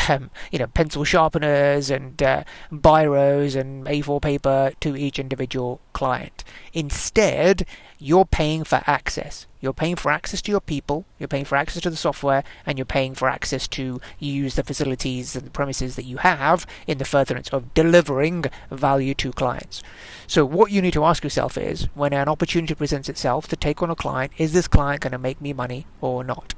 um, 0.10 0.32
you 0.52 0.58
know 0.58 0.66
pencil 0.66 1.04
sharpeners 1.04 1.92
and 1.92 2.24
uh, 2.24 2.44
biros 2.72 3.56
and 3.56 3.86
A4 3.86 4.20
paper 4.20 4.72
to 4.80 4.98
each 4.98 5.20
individual 5.20 5.80
client. 5.94 6.44
Instead, 6.74 7.68
you're 8.00 8.26
paying 8.26 8.64
for 8.64 8.82
access. 8.88 9.46
You're 9.62 9.74
paying 9.74 9.96
for 9.96 10.12
access 10.12 10.42
to 10.44 10.52
your 10.52 10.62
people, 10.62 11.06
you're 11.20 11.28
paying 11.28 11.46
for 11.46 11.56
access 11.56 11.84
to 11.84 11.92
the 11.92 11.96
software, 11.96 12.44
and 12.66 12.80
you're 12.80 12.86
paying 12.86 13.14
for 13.14 13.28
access 13.30 13.68
to 13.70 14.02
use 14.18 14.56
the 14.56 14.64
facilities 14.64 15.36
and 15.36 15.46
the 15.46 15.52
premises 15.52 15.96
that 15.96 16.06
you 16.06 16.18
have 16.18 16.66
in 16.88 16.98
the 16.98 17.06
furtherance 17.06 17.50
of 17.50 17.74
delivering 17.76 18.46
value 18.72 19.14
to 19.16 19.32
clients. 19.32 19.84
So, 20.26 20.46
what 20.46 20.72
you 20.72 20.82
need 20.82 20.94
to 20.94 21.06
ask 21.06 21.24
yourself 21.24 21.60
is 21.60 21.90
when 21.94 22.14
an 22.14 22.28
opportunity 22.28 22.74
presents 22.74 23.10
itself 23.10 23.48
to 23.50 23.56
take 23.56 23.84
on 23.84 23.92
a 23.92 23.96
client, 23.96 24.32
is 24.38 24.54
this 24.54 24.68
client 24.68 25.02
going 25.02 25.12
to 25.12 25.20
make 25.20 25.42
me 25.42 25.54
money 25.54 25.86
or 26.02 26.24
not? 26.24 26.56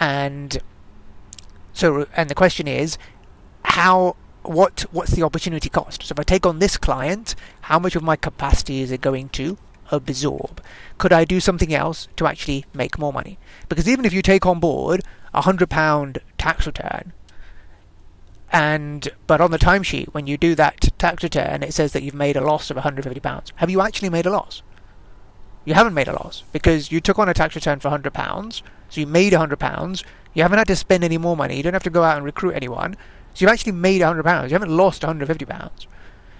And 0.00 0.60
so, 1.72 2.06
and 2.16 2.28
the 2.28 2.34
question 2.34 2.68
is, 2.68 2.98
how 3.64 4.16
what 4.42 4.84
what's 4.90 5.12
the 5.12 5.22
opportunity 5.22 5.68
cost? 5.68 6.02
So 6.02 6.12
if 6.12 6.20
I 6.20 6.24
take 6.24 6.46
on 6.46 6.58
this 6.58 6.76
client, 6.76 7.34
how 7.62 7.78
much 7.78 7.96
of 7.96 8.02
my 8.02 8.16
capacity 8.16 8.80
is 8.80 8.90
it 8.90 9.00
going 9.00 9.28
to 9.30 9.56
absorb? 9.90 10.62
Could 10.98 11.12
I 11.12 11.24
do 11.24 11.40
something 11.40 11.72
else 11.72 12.08
to 12.16 12.26
actually 12.26 12.64
make 12.74 12.98
more 12.98 13.12
money? 13.12 13.38
Because 13.68 13.88
even 13.88 14.04
if 14.04 14.12
you 14.12 14.22
take 14.22 14.46
on 14.46 14.60
board 14.60 15.02
a 15.32 15.42
hundred 15.42 15.70
pound 15.70 16.18
tax 16.38 16.66
return, 16.66 17.12
and 18.50 19.08
but 19.26 19.40
on 19.40 19.50
the 19.50 19.58
timesheet 19.58 20.08
when 20.08 20.26
you 20.26 20.36
do 20.36 20.54
that 20.56 20.90
tax 20.98 21.22
return, 21.22 21.62
it 21.62 21.72
says 21.72 21.92
that 21.92 22.02
you've 22.02 22.14
made 22.14 22.36
a 22.36 22.44
loss 22.44 22.70
of 22.70 22.76
150 22.76 23.20
pounds. 23.20 23.52
Have 23.56 23.70
you 23.70 23.80
actually 23.80 24.10
made 24.10 24.26
a 24.26 24.30
loss? 24.30 24.62
You 25.64 25.74
haven't 25.74 25.94
made 25.94 26.08
a 26.08 26.12
loss 26.12 26.42
because 26.52 26.90
you 26.90 27.00
took 27.00 27.18
on 27.18 27.28
a 27.28 27.34
tax 27.34 27.54
return 27.54 27.78
for 27.80 27.88
100 27.88 28.12
pounds, 28.12 28.62
so 28.88 29.00
you 29.00 29.06
made 29.06 29.32
100 29.32 29.58
pounds. 29.58 30.04
You 30.34 30.42
haven't 30.42 30.58
had 30.58 30.68
to 30.68 30.76
spend 30.76 31.04
any 31.04 31.18
more 31.18 31.36
money. 31.36 31.56
You 31.56 31.62
don't 31.62 31.72
have 31.72 31.82
to 31.84 31.90
go 31.90 32.02
out 32.02 32.16
and 32.16 32.24
recruit 32.24 32.52
anyone. 32.52 32.96
So 33.34 33.44
you've 33.44 33.52
actually 33.52 33.72
made 33.72 34.00
100 34.00 34.24
pounds. 34.24 34.50
You 34.50 34.54
haven't 34.54 34.76
lost 34.76 35.02
150 35.02 35.44
pounds. 35.44 35.86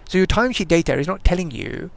So 0.09 0.19
your 0.19 0.27
timesheet 0.27 0.69
data 0.69 0.99
is 0.99 1.07
not 1.07 1.25
telling 1.25 1.51
you 1.51 1.91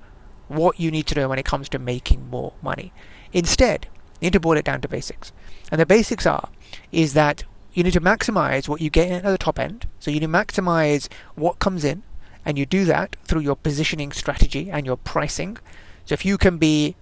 what 0.47 0.79
you 0.79 0.91
need 0.91 1.07
to 1.07 1.15
do 1.15 1.27
when 1.27 1.39
it 1.39 1.45
comes 1.45 1.67
to 1.69 1.79
making 1.79 2.29
more 2.29 2.53
money. 2.61 2.93
Instead, 3.33 3.87
you 4.21 4.27
need 4.27 4.33
to 4.33 4.39
boil 4.39 4.57
it 4.57 4.65
down 4.65 4.81
to 4.81 4.87
basics. 4.87 5.31
And 5.71 5.81
the 5.81 5.85
basics 5.85 6.25
are 6.25 6.49
is 6.91 7.13
that 7.13 7.43
you 7.73 7.83
need 7.83 7.93
to 7.93 8.01
maximize 8.01 8.69
what 8.69 8.79
you 8.81 8.89
get 8.89 9.11
at 9.11 9.23
the 9.23 9.37
top 9.37 9.59
end. 9.59 9.87
So 9.99 10.11
you 10.11 10.19
need 10.19 10.27
to 10.27 10.31
maximize 10.31 11.09
what 11.35 11.59
comes 11.59 11.83
in, 11.83 12.03
and 12.45 12.57
you 12.57 12.65
do 12.65 12.85
that 12.85 13.17
through 13.25 13.41
your 13.41 13.55
positioning 13.55 14.11
strategy 14.11 14.69
and 14.71 14.85
your 14.85 14.97
pricing. 14.97 15.57
So 16.05 16.13
if 16.13 16.23
you 16.23 16.37
can 16.37 16.57
be 16.57 16.95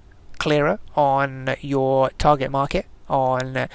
clearer 0.44 0.78
on 0.96 1.56
your 1.62 2.10
target 2.18 2.52
market, 2.52 2.86
on 3.08 3.56
uh, 3.56 3.68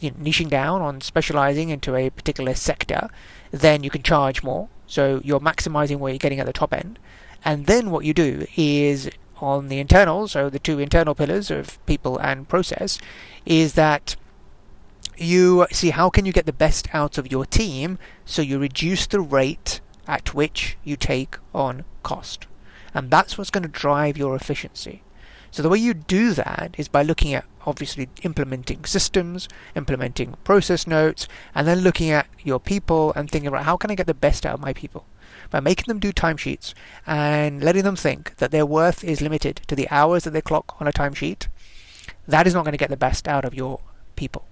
you 0.00 0.10
know, 0.10 0.16
niching 0.16 0.48
down, 0.48 0.80
on 0.80 1.02
specializing 1.02 1.68
into 1.68 1.94
a 1.94 2.08
particular 2.08 2.54
sector, 2.54 3.10
then 3.50 3.84
you 3.84 3.90
can 3.90 4.02
charge 4.02 4.42
more. 4.42 4.68
So 4.86 5.20
you're 5.22 5.40
maximizing 5.40 5.98
what 5.98 6.08
you're 6.08 6.18
getting 6.26 6.40
at 6.40 6.46
the 6.46 6.52
top 6.52 6.72
end. 6.72 6.98
And 7.44 7.66
then 7.66 7.90
what 7.90 8.06
you 8.06 8.14
do 8.14 8.46
is 8.56 9.10
on 9.36 9.68
the 9.68 9.78
internal, 9.78 10.28
so 10.28 10.48
the 10.48 10.58
two 10.58 10.78
internal 10.78 11.14
pillars 11.14 11.50
of 11.50 11.84
people 11.84 12.16
and 12.16 12.48
process, 12.48 12.98
is 13.44 13.74
that 13.74 14.16
you 15.18 15.66
see 15.72 15.90
how 15.90 16.08
can 16.08 16.24
you 16.24 16.32
get 16.32 16.46
the 16.46 16.52
best 16.54 16.88
out 16.94 17.18
of 17.18 17.30
your 17.30 17.44
team 17.44 17.98
so 18.24 18.40
you 18.40 18.58
reduce 18.58 19.06
the 19.06 19.20
rate 19.20 19.80
at 20.06 20.32
which 20.32 20.78
you 20.84 20.96
take 20.96 21.36
on 21.54 21.84
cost. 22.02 22.46
And 22.94 23.10
that's 23.10 23.36
what's 23.36 23.50
going 23.50 23.62
to 23.62 23.68
drive 23.68 24.16
your 24.16 24.34
efficiency. 24.34 25.02
So 25.52 25.62
the 25.62 25.68
way 25.68 25.78
you 25.78 25.92
do 25.92 26.32
that 26.32 26.74
is 26.78 26.88
by 26.88 27.02
looking 27.02 27.34
at 27.34 27.44
obviously 27.66 28.08
implementing 28.22 28.86
systems, 28.86 29.48
implementing 29.76 30.34
process 30.44 30.86
notes, 30.86 31.28
and 31.54 31.68
then 31.68 31.80
looking 31.80 32.10
at 32.10 32.26
your 32.42 32.58
people 32.58 33.12
and 33.14 33.30
thinking 33.30 33.48
about 33.48 33.64
how 33.64 33.76
can 33.76 33.90
I 33.90 33.94
get 33.94 34.06
the 34.06 34.14
best 34.14 34.46
out 34.46 34.54
of 34.54 34.60
my 34.60 34.72
people 34.72 35.04
by 35.50 35.60
making 35.60 35.84
them 35.88 35.98
do 35.98 36.10
timesheets 36.10 36.72
and 37.06 37.62
letting 37.62 37.84
them 37.84 37.96
think 37.96 38.34
that 38.36 38.50
their 38.50 38.64
worth 38.64 39.04
is 39.04 39.20
limited 39.20 39.60
to 39.66 39.76
the 39.76 39.88
hours 39.90 40.24
that 40.24 40.30
they 40.30 40.40
clock 40.40 40.74
on 40.80 40.88
a 40.88 40.92
timesheet. 40.92 41.48
That 42.26 42.46
is 42.46 42.54
not 42.54 42.64
going 42.64 42.72
to 42.72 42.78
get 42.78 42.88
the 42.88 42.96
best 42.96 43.28
out 43.28 43.44
of 43.44 43.54
your 43.54 43.80
people 44.16 44.46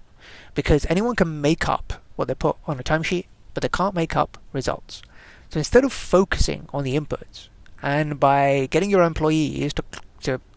because 0.53 0.85
anyone 0.87 1.15
can 1.15 1.41
make 1.41 1.67
up 1.67 1.93
what 2.15 2.27
they 2.27 2.35
put 2.35 2.57
on 2.67 2.79
a 2.79 2.83
timesheet, 2.83 3.25
but 3.55 3.63
they 3.63 3.69
can't 3.69 3.95
make 3.95 4.15
up 4.15 4.37
results. 4.53 5.01
So 5.49 5.57
instead 5.57 5.83
of 5.83 5.91
focusing 5.91 6.69
on 6.71 6.83
the 6.83 6.95
inputs 6.95 7.47
and 7.81 8.19
by 8.19 8.67
getting 8.69 8.91
your 8.91 9.01
employees 9.01 9.73
to 9.73 9.83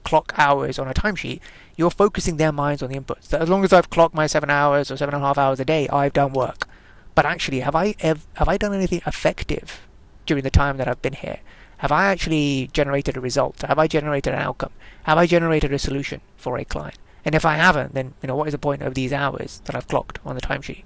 clock 0.04 0.32
hours 0.36 0.78
on 0.78 0.88
a 0.88 0.94
timesheet, 0.94 1.40
you're 1.76 1.90
focusing 1.90 2.36
their 2.36 2.52
minds 2.52 2.82
on 2.82 2.90
the 2.90 2.98
inputs. 2.98 3.28
That 3.28 3.42
as 3.42 3.48
long 3.48 3.64
as 3.64 3.72
I've 3.72 3.90
clocked 3.90 4.14
my 4.14 4.26
seven 4.26 4.50
hours 4.50 4.90
or 4.90 4.96
seven 4.96 5.14
and 5.14 5.24
a 5.24 5.26
half 5.26 5.38
hours 5.38 5.60
a 5.60 5.64
day, 5.64 5.88
I've 5.88 6.12
done 6.12 6.32
work. 6.32 6.68
But 7.14 7.26
actually, 7.26 7.60
have 7.60 7.74
I 7.74 7.94
have, 8.00 8.26
have 8.34 8.48
I 8.48 8.56
done 8.56 8.74
anything 8.74 9.02
effective 9.06 9.86
during 10.26 10.44
the 10.44 10.50
time 10.50 10.76
that 10.76 10.88
I've 10.88 11.02
been 11.02 11.14
here? 11.14 11.40
Have 11.78 11.92
I 11.92 12.06
actually 12.06 12.70
generated 12.72 13.16
a 13.16 13.20
result? 13.20 13.62
Have 13.62 13.78
I 13.78 13.86
generated 13.86 14.32
an 14.32 14.40
outcome? 14.40 14.72
Have 15.04 15.18
I 15.18 15.26
generated 15.26 15.72
a 15.72 15.78
solution 15.78 16.20
for 16.36 16.56
a 16.56 16.64
client? 16.64 16.98
And 17.24 17.34
if 17.34 17.44
I 17.44 17.54
haven't, 17.54 17.94
then 17.94 18.14
you 18.22 18.28
know 18.28 18.36
what 18.36 18.48
is 18.48 18.52
the 18.52 18.58
point 18.58 18.82
of 18.82 18.94
these 18.94 19.12
hours 19.12 19.60
that 19.64 19.74
I've 19.74 19.88
clocked 19.88 20.18
on 20.24 20.34
the 20.34 20.40
timesheet? 20.40 20.84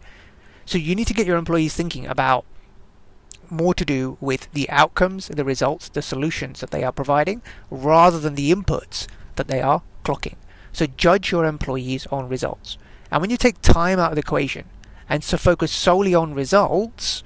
So 0.65 0.79
you 0.79 0.95
need 0.95 1.07
to 1.07 1.15
get 1.15 1.27
your 1.27 1.39
employees 1.39 1.75
thinking 1.75 2.07
about 2.07 2.45
more 3.51 3.75
to 3.75 3.85
do 3.85 4.17
with 4.21 4.51
the 4.53 4.69
outcomes, 4.71 5.29
the 5.29 5.45
results, 5.45 5.89
the 5.89 6.03
solutions 6.03 6.61
that 6.61 6.71
they 6.71 6.85
are 6.85 6.93
providing, 6.93 7.43
rather 7.71 8.19
than 8.19 8.35
the 8.35 8.53
inputs 8.53 9.07
that 9.37 9.49
they 9.49 9.61
are 9.61 9.83
clocking. 10.05 10.37
So 10.73 10.87
judge 10.87 11.33
your 11.33 11.45
employees 11.45 12.07
on 12.09 12.29
results. 12.29 12.79
And 13.11 13.21
when 13.21 13.31
you 13.31 13.37
take 13.37 13.61
time 13.63 13.99
out 13.99 14.13
of 14.13 14.17
the 14.17 14.21
equation 14.21 14.67
and 15.09 15.25
so 15.25 15.37
focus 15.37 15.73
solely 15.73 16.15
on 16.15 16.35
results, 16.35 17.23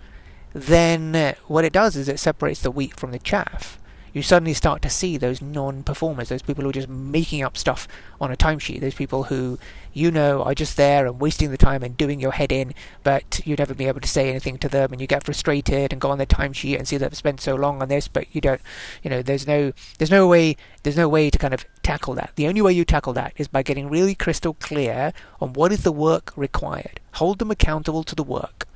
then 0.52 1.14
uh, 1.16 1.34
what 1.46 1.64
it 1.64 1.72
does 1.72 1.96
is 1.96 2.08
it 2.08 2.20
separates 2.20 2.60
the 2.60 2.70
wheat 2.70 2.98
from 2.98 3.10
the 3.10 3.18
chaff 3.18 3.78
you 4.12 4.22
suddenly 4.22 4.54
start 4.54 4.82
to 4.82 4.90
see 4.90 5.16
those 5.16 5.40
non-performers, 5.40 6.28
those 6.28 6.42
people 6.42 6.62
who 6.62 6.70
are 6.70 6.74
just 6.74 6.88
making 6.88 7.42
up 7.42 7.56
stuff 7.56 7.88
on 8.20 8.30
a 8.30 8.36
timesheet, 8.36 8.80
those 8.80 8.94
people 8.94 9.24
who 9.24 9.58
you 9.94 10.10
know 10.10 10.42
are 10.42 10.54
just 10.54 10.76
there 10.76 11.06
and 11.06 11.20
wasting 11.20 11.50
the 11.50 11.56
time 11.56 11.82
and 11.82 11.96
doing 11.96 12.20
your 12.20 12.32
head 12.32 12.52
in, 12.52 12.74
but 13.02 13.40
you'd 13.44 13.58
never 13.58 13.74
be 13.74 13.88
able 13.88 14.00
to 14.00 14.08
say 14.08 14.28
anything 14.28 14.58
to 14.58 14.68
them, 14.68 14.92
and 14.92 15.00
you 15.00 15.06
get 15.06 15.24
frustrated 15.24 15.92
and 15.92 16.00
go 16.00 16.10
on 16.10 16.18
their 16.18 16.26
timesheet 16.26 16.78
and 16.78 16.86
see 16.86 16.96
that 16.96 17.10
they've 17.10 17.16
spent 17.16 17.40
so 17.40 17.54
long 17.54 17.80
on 17.80 17.88
this, 17.88 18.08
but 18.08 18.26
you 18.34 18.40
don't, 18.40 18.60
you 19.02 19.10
know, 19.10 19.22
there's 19.22 19.46
no, 19.46 19.72
there's 19.98 20.10
no 20.10 20.26
way, 20.26 20.56
there's 20.82 20.96
no 20.96 21.08
way 21.08 21.30
to 21.30 21.38
kind 21.38 21.54
of 21.54 21.64
tackle 21.82 22.14
that. 22.14 22.32
The 22.36 22.48
only 22.48 22.62
way 22.62 22.72
you 22.72 22.84
tackle 22.84 23.12
that 23.14 23.32
is 23.36 23.48
by 23.48 23.62
getting 23.62 23.88
really 23.88 24.14
crystal 24.14 24.54
clear 24.54 25.12
on 25.40 25.52
what 25.52 25.72
is 25.72 25.82
the 25.84 25.92
work 25.92 26.32
required. 26.36 27.00
Hold 27.14 27.38
them 27.38 27.50
accountable 27.50 28.04
to 28.04 28.14
the 28.14 28.22
work, 28.22 28.66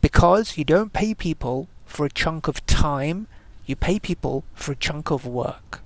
because 0.00 0.58
you 0.58 0.64
don't 0.64 0.92
pay 0.92 1.14
people 1.14 1.68
for 1.86 2.04
a 2.04 2.10
chunk 2.10 2.48
of 2.48 2.64
time 2.66 3.26
you 3.66 3.76
pay 3.76 3.98
people 3.98 4.44
for 4.54 4.72
a 4.72 4.76
chunk 4.76 5.10
of 5.10 5.26
work. 5.26 5.80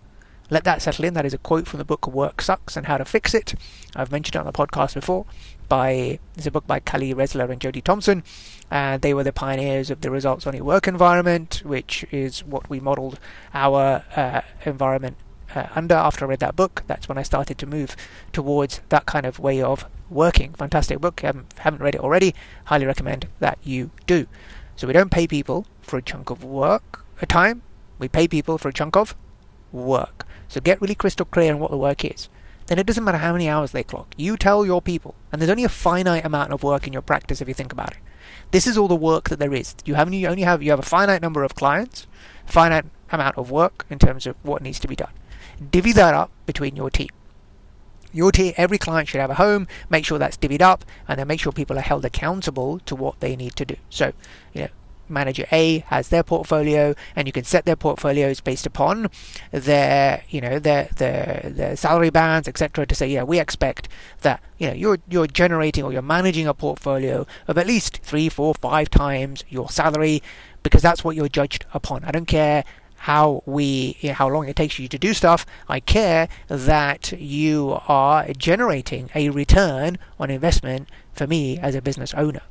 Let 0.51 0.65
that 0.65 0.81
settle 0.81 1.05
in. 1.05 1.13
That 1.15 1.27
is 1.27 1.35
a 1.35 1.39
quote 1.39 1.67
from 1.67 1.79
the 1.79 1.85
book 1.85 2.07
Work 2.07 2.41
Sucks 2.41 2.77
and 2.77 2.87
How 2.87 2.97
to 2.97 3.05
Fix 3.05 3.35
It. 3.35 3.55
I've 3.95 4.11
mentioned 4.11 4.37
it 4.37 4.39
on 4.39 4.47
the 4.47 4.53
podcast 4.53 4.95
before. 4.95 5.27
By 5.69 6.19
it's 6.37 6.47
a 6.47 6.51
book 6.51 6.67
by 6.67 6.81
Cali 6.81 7.13
Ressler 7.13 7.51
and 7.51 7.61
Jody 7.61 7.83
Thompson, 7.83 8.25
and 8.71 9.03
they 9.03 9.13
were 9.13 9.25
the 9.25 9.33
pioneers 9.33 9.91
of 9.91 10.01
the 10.01 10.11
results 10.11 10.47
only 10.47 10.63
work 10.63 10.89
environment, 10.89 11.61
which 11.67 12.07
is 12.11 12.43
what 12.45 12.71
we 12.71 12.81
modelled 12.81 13.21
our 13.53 14.03
uh, 14.17 14.41
environment 14.65 15.19
uh, 15.55 15.67
under. 15.75 15.95
After 15.95 16.25
I 16.25 16.29
read 16.29 16.41
that 16.41 16.57
book, 16.57 16.83
that's 16.87 17.11
when 17.11 17.19
I 17.19 17.23
started 17.23 17.59
to 17.59 17.67
move 17.67 17.95
towards 18.33 18.81
that 18.89 19.05
kind 19.05 19.27
of 19.27 19.39
way 19.39 19.61
of 19.61 19.85
working. 20.09 20.55
Fantastic 20.55 20.99
book. 21.01 21.21
Haven't 21.21 21.83
read 21.83 21.97
it 21.97 22.01
already, 22.01 22.35
highly 22.65 22.87
recommend 22.87 23.29
that 23.41 23.59
you 23.63 23.91
do. 24.07 24.27
So 24.77 24.87
we 24.87 24.95
don't 24.95 25.11
pay 25.11 25.27
people 25.27 25.67
for 25.83 25.99
a 25.99 26.03
chunk 26.03 26.31
of 26.31 26.43
work, 26.43 27.05
a 27.21 27.27
time 27.27 27.61
we 27.99 28.09
pay 28.09 28.29
people 28.29 28.59
for 28.59 28.69
a 28.69 28.73
chunk 28.73 28.97
of 28.97 29.17
work. 29.73 30.27
So 30.49 30.61
get 30.61 30.81
really 30.81 30.95
crystal 30.95 31.27
clear 31.27 31.53
on 31.53 31.61
what 31.61 31.71
the 31.71 31.77
work 31.77 32.05
is. 32.05 32.29
Then 32.67 32.79
it 32.79 32.87
doesn't 32.87 33.05
matter 33.05 33.19
how 33.19 33.33
many 33.33 33.49
hours 33.49 33.73
they 33.73 33.83
clock. 33.83 34.15
You 34.17 34.37
tell 34.37 34.65
your 34.65 34.83
people, 34.83 35.15
and 35.33 35.41
there's 35.41 35.51
only 35.51 35.65
a 35.65 35.71
finite 35.71 36.25
amount 36.25 36.53
of 36.53 36.63
work 36.63 36.87
in 36.87 36.93
your 36.93 37.03
practice 37.03 37.41
if 37.41 37.49
you 37.49 37.55
think 37.55 37.73
about 37.73 37.93
it. 37.93 37.99
This 38.51 38.67
is 38.67 38.77
all 38.77 38.89
the 38.89 38.97
work 38.97 39.29
that 39.31 39.39
there 39.39 39.55
is. 39.55 39.75
You 39.85 39.95
have 39.95 40.13
you 40.13 40.29
only 40.29 40.43
have 40.43 40.63
you 40.63 40.71
have 40.71 40.79
a 40.79 40.83
finite 40.83 41.23
number 41.23 41.45
of 41.45 41.55
clients, 41.55 42.07
finite 42.47 42.85
amount 43.11 43.39
of 43.39 43.51
work 43.51 43.87
in 43.89 43.99
terms 43.99 44.27
of 44.27 44.37
what 44.43 44.63
needs 44.63 44.79
to 44.81 44.89
be 44.89 44.97
done. 44.97 45.13
Divvy 45.71 45.93
that 45.93 46.15
up 46.15 46.31
between 46.45 46.77
your 46.77 46.91
team. 46.91 47.09
Your 48.13 48.33
team, 48.33 48.55
every 48.57 48.79
client 48.79 49.09
should 49.09 49.21
have 49.21 49.31
a 49.31 49.35
home. 49.35 49.67
Make 49.91 50.05
sure 50.05 50.19
that's 50.19 50.37
divvied 50.37 50.63
up, 50.63 50.85
and 51.07 51.19
then 51.19 51.27
make 51.27 51.41
sure 51.41 51.53
people 51.53 51.79
are 51.79 51.83
held 51.83 52.05
accountable 52.05 52.81
to 52.81 52.95
what 52.95 53.21
they 53.21 53.37
need 53.37 53.55
to 53.57 53.65
do. 53.65 53.77
So, 53.91 54.13
you 54.53 54.63
know, 54.63 54.69
manager 55.11 55.47
A 55.53 55.81
has 55.87 56.09
their 56.09 56.23
portfolio, 56.23 56.95
and 57.17 57.27
you 57.27 57.33
can 57.33 57.45
set 57.45 57.65
their 57.65 57.77
portfolios 57.77 58.41
based 58.41 58.67
upon 58.67 59.09
their, 59.51 60.23
you 60.29 60.41
know, 60.41 60.59
their 60.59 60.89
their, 60.97 61.43
their 61.45 61.77
salary 61.77 62.11
bands, 62.11 62.49
etc. 62.49 62.87
To 62.87 62.95
say, 62.95 63.09
yeah, 63.09 63.23
we 63.23 63.39
expect 63.39 63.89
that 64.23 64.43
you 64.59 64.69
know 64.69 64.75
you're 64.75 64.99
you're 65.09 65.27
generating 65.27 65.85
or 65.85 65.93
you're 65.93 66.03
managing 66.03 66.47
a 66.47 66.55
portfolio 66.55 67.27
of 67.47 67.59
at 67.59 67.67
least 67.67 67.99
three, 67.99 68.29
four, 68.29 68.55
five 68.55 68.91
times 68.91 69.45
your 69.49 69.69
salary, 69.71 70.23
because 70.63 70.83
that's 70.83 71.05
what 71.05 71.17
you're 71.17 71.29
judged 71.29 71.65
upon. 71.73 72.05
I 72.05 72.11
don't 72.11 72.27
care 72.27 72.65
how 72.99 73.43
we 73.47 73.97
you 74.01 74.09
know, 74.09 74.15
how 74.15 74.29
long 74.29 74.49
it 74.49 74.57
takes 74.57 74.79
you 74.79 74.89
to 74.89 74.99
do 74.99 75.15
stuff 75.15 75.47
i 75.69 75.79
care 75.79 76.29
that 76.49 77.13
you 77.13 77.79
are 77.87 78.27
generating 78.33 79.09
a 79.15 79.31
return 79.31 79.97
on 80.19 80.31
investment 80.31 80.89
for 81.13 81.25
me 81.27 81.59
as 81.61 81.77
a 81.77 81.81
business 81.81 82.13
owner 82.15 82.43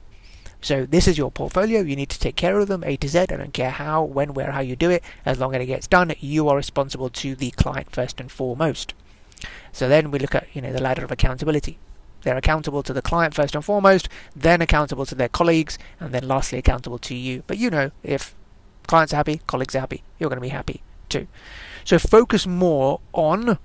so 0.67 0.85
this 0.85 1.07
is 1.07 1.17
your 1.17 1.31
portfolio. 1.31 1.79
You 1.79 1.95
need 1.95 2.09
to 2.09 2.19
take 2.19 2.35
care 2.35 2.59
of 2.59 2.67
them 2.67 2.83
A 2.83 2.97
to 2.97 3.07
Z. 3.07 3.19
I 3.19 3.25
don't 3.27 3.53
care 3.53 3.69
how, 3.69 4.03
when, 4.03 4.33
where, 4.33 4.51
how 4.51 4.59
you 4.59 4.75
do 4.75 4.89
it. 4.89 5.01
As 5.25 5.39
long 5.39 5.55
as 5.55 5.61
it 5.61 5.67
gets 5.67 5.87
done, 5.87 6.13
you 6.19 6.49
are 6.49 6.57
responsible 6.57 7.09
to 7.09 7.35
the 7.35 7.51
client 7.51 7.89
first 7.89 8.19
and 8.19 8.29
foremost. 8.29 8.93
So 9.71 9.87
then 9.87 10.11
we 10.11 10.19
look 10.19 10.35
at 10.35 10.53
you 10.53 10.61
know 10.61 10.73
the 10.73 10.81
ladder 10.81 11.05
of 11.05 11.11
accountability. 11.11 11.77
They're 12.23 12.35
accountable 12.35 12.83
to 12.83 12.91
the 12.91 13.01
client 13.01 13.33
first 13.33 13.55
and 13.55 13.63
foremost, 13.63 14.09
then 14.35 14.61
accountable 14.61 15.05
to 15.05 15.15
their 15.15 15.29
colleagues, 15.29 15.79
and 16.01 16.13
then 16.13 16.27
lastly 16.27 16.57
accountable 16.57 16.97
to 16.97 17.15
you. 17.15 17.43
But 17.47 17.57
you 17.57 17.69
know, 17.69 17.91
if 18.03 18.35
clients 18.87 19.13
are 19.13 19.17
happy, 19.23 19.39
colleagues 19.47 19.73
are 19.73 19.79
happy, 19.79 20.03
you're 20.19 20.29
going 20.29 20.41
to 20.41 20.41
be 20.41 20.49
happy 20.49 20.81
too. 21.07 21.27
So 21.85 21.97
focus 21.97 22.45
more 22.45 22.99
on 23.13 23.57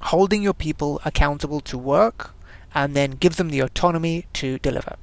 holding 0.00 0.42
your 0.42 0.54
people 0.54 1.00
accountable 1.04 1.60
to 1.60 1.78
work 1.78 2.34
and 2.74 2.96
then 2.96 3.12
give 3.12 3.36
them 3.36 3.50
the 3.50 3.60
autonomy 3.60 4.26
to 4.32 4.58
deliver 4.58 4.96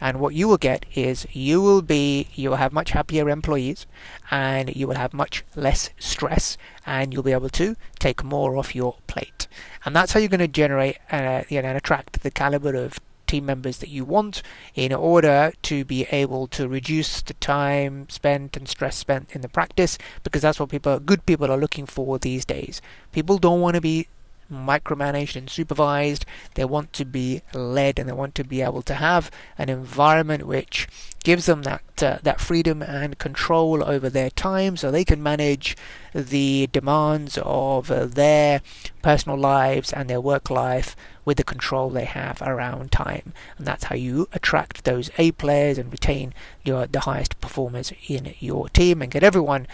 and 0.00 0.20
what 0.20 0.34
you 0.34 0.48
will 0.48 0.56
get 0.56 0.86
is 0.94 1.26
you 1.32 1.60
will 1.60 1.82
be 1.82 2.28
you 2.34 2.50
will 2.50 2.56
have 2.56 2.72
much 2.72 2.90
happier 2.90 3.28
employees 3.28 3.86
and 4.30 4.74
you 4.74 4.86
will 4.86 4.96
have 4.96 5.14
much 5.14 5.44
less 5.54 5.90
stress 5.98 6.56
and 6.84 7.12
you'll 7.12 7.22
be 7.22 7.32
able 7.32 7.48
to 7.48 7.76
take 7.98 8.22
more 8.22 8.56
off 8.56 8.74
your 8.74 8.96
plate. 9.06 9.48
And 9.84 9.94
that's 9.94 10.12
how 10.12 10.20
you're 10.20 10.28
going 10.28 10.40
to 10.40 10.48
generate 10.48 10.98
uh, 11.10 11.42
you 11.48 11.62
know, 11.62 11.68
and 11.68 11.76
attract 11.76 12.22
the 12.22 12.30
caliber 12.30 12.74
of 12.74 12.98
team 13.26 13.46
members 13.46 13.78
that 13.78 13.88
you 13.88 14.04
want 14.04 14.42
in 14.74 14.92
order 14.92 15.52
to 15.62 15.84
be 15.84 16.06
able 16.12 16.46
to 16.46 16.68
reduce 16.68 17.20
the 17.22 17.34
time 17.34 18.08
spent 18.08 18.56
and 18.56 18.68
stress 18.68 18.96
spent 18.96 19.28
in 19.32 19.40
the 19.40 19.48
practice 19.48 19.98
because 20.22 20.42
that's 20.42 20.60
what 20.60 20.68
people 20.68 20.98
good 21.00 21.26
people 21.26 21.50
are 21.50 21.56
looking 21.56 21.86
for 21.86 22.18
these 22.18 22.44
days. 22.44 22.80
People 23.12 23.38
don't 23.38 23.60
want 23.60 23.74
to 23.74 23.80
be 23.80 24.08
micromanaged 24.50 25.36
and 25.36 25.50
supervised. 25.50 26.24
They 26.54 26.64
want 26.64 26.92
to 26.94 27.04
be 27.04 27.42
led 27.54 27.98
and 27.98 28.08
they 28.08 28.12
want 28.12 28.34
to 28.36 28.44
be 28.44 28.62
able 28.62 28.82
to 28.82 28.94
have 28.94 29.30
an 29.58 29.68
environment 29.68 30.46
which 30.46 30.88
gives 31.24 31.46
them 31.46 31.62
that 31.62 31.82
uh, 32.02 32.18
that 32.22 32.40
freedom 32.40 32.82
and 32.82 33.18
control 33.18 33.82
over 33.82 34.08
their 34.08 34.30
time 34.30 34.76
so 34.76 34.90
they 34.90 35.04
can 35.04 35.20
manage 35.20 35.76
the 36.14 36.68
demands 36.70 37.36
of 37.42 37.90
uh, 37.90 38.06
their 38.06 38.62
personal 39.02 39.36
lives 39.36 39.92
and 39.92 40.08
their 40.08 40.20
work 40.20 40.50
life 40.50 40.94
with 41.24 41.36
the 41.36 41.42
control 41.42 41.90
they 41.90 42.04
have 42.04 42.40
around 42.42 42.92
time 42.92 43.32
and 43.58 43.66
that's 43.66 43.84
how 43.84 43.96
you 43.96 44.28
attract 44.32 44.84
those 44.84 45.10
A 45.18 45.32
players 45.32 45.78
and 45.78 45.90
retain 45.90 46.32
your 46.62 46.86
the 46.86 47.00
highest 47.00 47.40
performers 47.40 47.92
in 48.06 48.34
your 48.38 48.68
team 48.68 49.02
and 49.02 49.10
get 49.10 49.24
everyone 49.24 49.66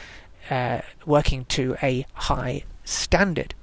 uh, 0.50 0.80
working 1.06 1.44
to 1.46 1.76
a 1.82 2.06
high 2.14 2.64
standard. 2.84 3.54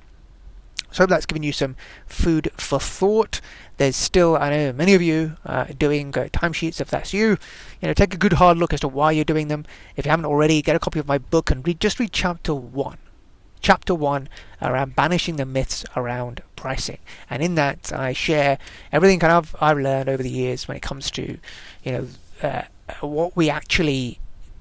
So 0.91 1.01
I 1.01 1.03
hope 1.03 1.09
that's 1.09 1.25
given 1.25 1.43
you 1.43 1.51
some 1.51 1.75
food 2.07 2.51
for 2.57 2.79
thought. 2.79 3.41
There's 3.77 3.95
still, 3.95 4.35
I 4.35 4.49
know 4.49 4.73
many 4.73 4.93
of 4.93 5.01
you 5.01 5.37
uh, 5.45 5.65
doing 5.77 6.09
uh, 6.09 6.27
timesheets. 6.33 6.81
If 6.81 6.89
that's 6.89 7.13
you, 7.13 7.37
you 7.81 7.87
know, 7.87 7.93
take 7.93 8.13
a 8.13 8.17
good 8.17 8.33
hard 8.33 8.57
look 8.57 8.73
as 8.73 8.81
to 8.81 8.87
why 8.87 9.11
you're 9.11 9.23
doing 9.23 9.47
them. 9.47 9.65
If 9.95 10.05
you 10.05 10.09
haven't 10.09 10.25
already, 10.25 10.61
get 10.61 10.75
a 10.75 10.79
copy 10.79 10.99
of 10.99 11.07
my 11.07 11.17
book 11.17 11.51
and 11.51 11.65
read. 11.65 11.79
Just 11.79 11.99
read 11.99 12.11
chapter 12.11 12.53
one. 12.53 12.97
Chapter 13.61 13.93
one 13.93 14.29
around 14.61 14.95
banishing 14.95 15.35
the 15.35 15.45
myths 15.45 15.85
around 15.95 16.41
pricing, 16.55 16.99
and 17.29 17.43
in 17.43 17.55
that 17.55 17.91
I 17.91 18.13
share 18.13 18.57
everything 18.89 19.19
kind 19.19 19.33
of 19.33 19.53
I've 19.59 19.77
learned 19.77 20.07
over 20.07 20.23
the 20.23 20.29
years 20.29 20.65
when 20.65 20.77
it 20.77 20.81
comes 20.81 21.11
to, 21.11 21.37
you 21.83 21.91
know, 21.91 22.07
uh, 22.41 22.61
what 23.01 23.35
we 23.35 23.49
actually 23.49 24.19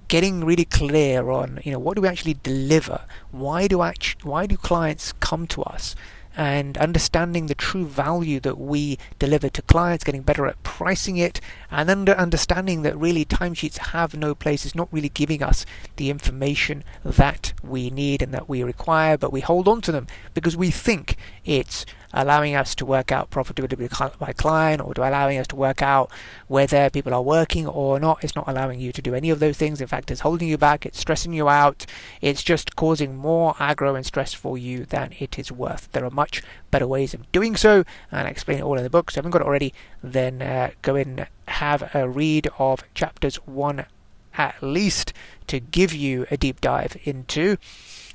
getting 0.09 0.43
really 0.45 0.65
clear 0.65 1.31
on 1.31 1.61
you 1.65 1.71
know 1.71 1.79
what 1.79 1.95
do 1.95 2.03
we 2.03 2.09
actually 2.09 2.35
deliver 2.43 3.03
why 3.31 3.69
do 3.69 3.83
act- 3.83 4.25
why 4.25 4.47
do 4.47 4.57
clients 4.57 5.13
come 5.21 5.47
to 5.47 5.63
us 5.63 5.95
and 6.39 6.79
understanding 6.79 7.47
the 7.47 7.55
true 7.55 7.85
value 7.85 8.39
that 8.39 8.57
we 8.57 8.97
deliver 9.19 9.49
to 9.49 9.61
clients, 9.63 10.05
getting 10.05 10.23
better 10.23 10.47
at 10.47 10.63
pricing 10.63 11.17
it, 11.17 11.41
and 11.69 11.91
under 11.91 12.13
understanding 12.13 12.83
that 12.83 12.97
really 12.97 13.25
timesheets 13.25 13.79
have 13.79 14.15
no 14.15 14.37
place, 14.37 14.65
it's 14.65 14.75
not 14.75 14.89
really 14.93 15.09
giving 15.09 15.43
us 15.43 15.67
the 15.97 16.11
information 16.11 16.85
that 17.05 17.53
we 17.61 17.91
need 17.91 18.23
and 18.23 18.33
that 18.33 18.49
we 18.49 18.63
require, 18.63 19.19
but 19.19 19.33
we 19.33 19.41
hold 19.41 19.67
on 19.67 19.81
to 19.81 19.91
them 19.91 20.07
because 20.33 20.57
we 20.57 20.71
think 20.71 21.17
it's 21.45 21.85
allowing 22.13 22.55
us 22.55 22.75
to 22.75 22.87
work 22.87 23.13
out 23.13 23.31
profitability 23.31 24.19
by 24.19 24.33
client 24.33 24.81
or 24.81 24.93
allowing 24.97 25.39
us 25.39 25.47
to 25.47 25.57
work 25.57 25.83
out 25.83 26.11
whether 26.47 26.89
people 26.91 27.13
are 27.13 27.23
working 27.23 27.67
or 27.67 28.01
not. 28.01 28.23
It's 28.23 28.37
not 28.37 28.49
allowing 28.49 28.81
you 28.81 28.93
to 28.93 29.03
do 29.03 29.15
any 29.15 29.31
of 29.31 29.41
those 29.41 29.57
things. 29.57 29.81
In 29.81 29.87
fact, 29.87 30.11
it's 30.11 30.21
holding 30.21 30.49
you 30.49 30.59
back, 30.59 30.87
it's 30.87 30.99
stressing 30.99 31.33
you 31.33 31.49
out, 31.49 31.87
it's 32.21 32.43
just 32.43 32.77
causing 32.77 33.17
more 33.17 33.55
aggro 33.55 33.97
and 33.97 34.07
stress 34.07 34.33
for 34.33 34.57
you 34.57 34.85
than 34.85 35.13
it 35.19 35.39
is 35.39 35.53
worth. 35.53 35.89
There 35.93 36.05
are 36.05 36.11
much 36.11 36.28
better 36.71 36.87
ways 36.87 37.15
of 37.15 37.31
doing 37.33 37.57
so, 37.57 37.85
and 38.11 38.27
I 38.27 38.31
explain 38.31 38.59
it 38.59 38.63
all 38.63 38.77
in 38.77 38.85
the 38.85 38.91
book. 38.91 39.11
So 39.11 39.15
if 39.15 39.17
you 39.17 39.19
haven't 39.21 39.33
got 39.33 39.43
it 39.43 39.47
already, 39.47 39.75
then 40.03 40.43
uh, 40.43 40.71
go 40.83 40.97
and 40.97 41.27
have 41.49 41.95
a 41.95 42.09
read 42.09 42.49
of 42.59 42.83
chapters 42.95 43.37
one 43.47 43.87
at 44.35 44.63
least 44.63 45.13
to 45.49 45.59
give 45.59 45.93
you 45.93 46.27
a 46.31 46.37
deep 46.37 46.61
dive 46.61 46.97
into 47.05 47.57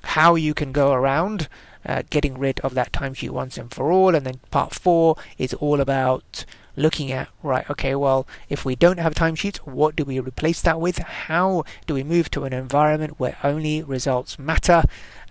how 0.04 0.36
you 0.36 0.54
can 0.54 0.72
go 0.72 0.94
around 0.94 1.48
uh, 1.86 2.04
getting 2.10 2.38
rid 2.38 2.60
of 2.62 2.74
that 2.74 2.92
timesheet 2.92 3.30
once 3.30 3.58
and 3.58 3.74
for 3.74 3.92
all. 3.92 4.16
And 4.16 4.26
then 4.26 4.40
part 4.52 4.74
four 4.74 5.18
is 5.38 5.54
all 5.56 5.82
about 5.82 6.46
looking 6.76 7.12
at 7.12 7.30
right 7.42 7.70
okay 7.70 7.96
well 7.96 8.28
if 8.50 8.66
we 8.66 8.76
don't 8.76 9.00
have 9.00 9.14
timesheets 9.14 9.58
what 9.58 9.96
do 9.96 10.04
we 10.04 10.20
replace 10.20 10.62
that 10.62 10.80
with 10.80 10.98
how 10.98 11.64
do 11.86 11.94
we 11.94 12.04
move 12.04 12.30
to 12.32 12.44
an 12.44 12.54
environment 12.54 13.20
where 13.20 13.38
only 13.44 13.84
results 13.84 14.40
matter 14.40 14.84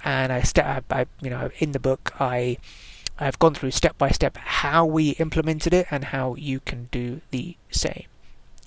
and 0.04 0.32
i 0.32 0.40
step 0.40 0.84
I, 0.90 1.06
you 1.20 1.30
know 1.30 1.50
in 1.58 1.72
the 1.72 1.80
book 1.80 2.12
i 2.20 2.58
i've 3.18 3.38
gone 3.38 3.54
through 3.54 3.72
step 3.72 3.99
by 3.99 4.11
step 4.11 4.37
how 4.37 4.84
we 4.84 5.11
implemented 5.11 5.75
it 5.75 5.87
and 5.90 6.06
how 6.06 6.34
you 6.37 6.61
can 6.61 6.88
do 6.92 7.20
the 7.30 7.56
same 7.70 8.04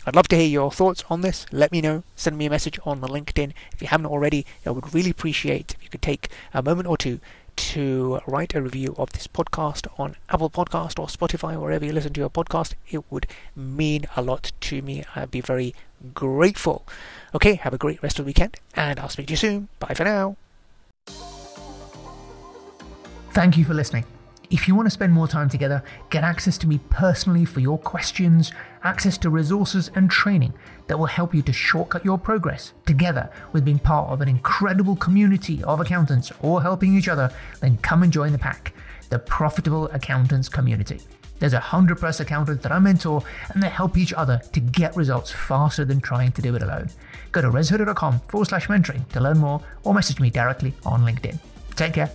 I'd 0.08 0.16
love 0.16 0.28
to 0.28 0.36
hear 0.36 0.48
your 0.48 0.72
thoughts 0.72 1.04
on 1.10 1.22
this. 1.22 1.48
Let 1.52 1.72
me 1.72 1.82
know. 1.82 2.04
Send 2.16 2.38
me 2.38 2.46
a 2.46 2.50
message 2.52 2.80
on 2.86 3.02
the 3.02 3.08
LinkedIn. 3.08 3.54
If 3.74 3.82
you 3.82 3.88
haven't 3.88 4.06
already, 4.06 4.46
I 4.64 4.70
would 4.70 4.94
really 4.94 5.10
appreciate 5.10 5.74
if 5.74 5.84
you 5.84 5.90
could 5.90 6.04
take 6.04 6.30
a 6.54 6.62
moment 6.62 6.88
or 6.88 6.96
two 6.96 7.20
to 7.56 8.20
write 8.26 8.56
a 8.56 8.62
review 8.62 8.96
of 8.98 9.12
this 9.12 9.28
podcast 9.28 9.88
on 10.00 10.16
Apple 10.30 10.50
Podcast 10.50 11.00
or 11.00 11.08
Spotify, 11.08 11.60
wherever 11.60 11.86
you 11.86 11.92
listen 11.92 12.14
to 12.14 12.22
your 12.22 12.30
podcast. 12.30 12.74
It 12.90 13.04
would 13.12 13.28
mean 13.56 14.06
a 14.16 14.22
lot 14.22 14.52
to 14.62 14.82
me. 14.82 15.04
I'd 15.16 15.32
be 15.32 15.42
very 15.42 15.74
grateful. 16.14 16.86
Okay, 17.34 17.56
have 17.56 17.74
a 17.74 17.78
great 17.78 18.02
rest 18.04 18.20
of 18.20 18.26
the 18.26 18.30
weekend, 18.30 18.58
and 18.76 19.00
I'll 19.00 19.10
speak 19.10 19.28
to 19.28 19.34
you 19.34 19.38
soon. 19.38 19.68
Bye 19.80 19.94
for 19.94 20.04
now. 20.04 20.38
Thank 23.32 23.58
you 23.58 23.66
for 23.66 23.74
listening. 23.74 24.06
If 24.52 24.68
you 24.68 24.76
want 24.76 24.86
to 24.86 24.92
spend 24.92 25.12
more 25.12 25.28
time 25.28 25.50
together, 25.50 25.84
get 26.10 26.24
access 26.24 26.58
to 26.60 26.68
me 26.68 26.80
personally 26.90 27.46
for 27.46 27.60
your 27.60 27.78
questions, 27.78 28.52
access 28.84 29.18
to 29.20 29.30
resources 29.30 29.92
and 29.96 30.10
training 30.10 30.54
that 30.88 30.98
will 30.98 31.06
help 31.06 31.34
you 31.34 31.42
to 31.42 31.54
shortcut 31.54 32.06
your 32.06 32.18
progress 32.18 32.74
together 32.86 33.30
with 33.52 33.66
being 33.66 33.80
part 33.80 34.10
of 34.10 34.22
an 34.22 34.28
incredible 34.28 34.96
community 34.96 35.64
of 35.64 35.80
accountants 35.80 36.32
all 36.42 36.60
helping 36.60 36.96
each 36.96 37.08
other, 37.08 37.32
then 37.62 37.78
come 37.78 38.04
and 38.04 38.12
join 38.14 38.32
the 38.32 38.38
pack, 38.38 38.74
the 39.10 39.20
Profitable 39.20 39.88
Accountants 39.90 40.50
community. 40.50 41.00
There's 41.40 41.54
a 41.54 41.60
hundred 41.60 42.00
plus 42.00 42.20
accountants 42.20 42.64
that 42.64 42.72
I 42.72 42.80
mentor 42.80 43.22
and 43.50 43.62
they 43.62 43.70
help 43.70 43.98
each 43.98 44.14
other 44.14 44.42
to 44.54 44.60
get 44.60 44.96
results 44.96 45.32
faster 45.32 45.84
than 45.84 46.00
trying 46.00 46.32
to 46.34 46.42
do 46.42 46.56
it 46.56 46.64
alone. 46.64 46.90
Go 47.32 47.42
to 47.42 47.50
rezahooda.com 47.50 48.22
forward 48.30 48.48
slash 48.48 48.68
mentoring 48.68 49.08
to 49.10 49.20
learn 49.20 49.40
more 49.40 49.62
or 49.84 49.94
message 49.94 50.20
me 50.20 50.30
directly 50.30 50.74
on 50.86 51.02
LinkedIn. 51.02 51.40
Take 51.76 51.94
care. 51.94 52.10